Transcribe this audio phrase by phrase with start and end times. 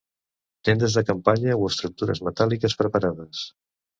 [0.67, 3.45] Tendes de campanya o estructures metàl·liques preparades.